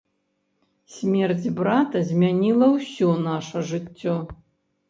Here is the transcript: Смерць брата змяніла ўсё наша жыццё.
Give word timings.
Смерць 0.93 1.47
брата 1.59 1.97
змяніла 2.13 2.71
ўсё 2.77 3.13
наша 3.29 3.57
жыццё. 3.75 4.21